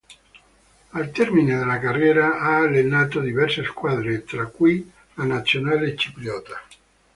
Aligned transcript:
Al 0.93 1.11
termine 1.11 1.59
della 1.59 1.77
carriera 1.77 2.39
ha 2.39 2.63
allenato 2.63 3.19
diverse 3.19 3.63
squadre, 3.63 4.23
tra 4.23 4.47
cui 4.47 4.91
la 5.13 5.25
Nazionale 5.25 5.95
cipriota. 5.95 6.59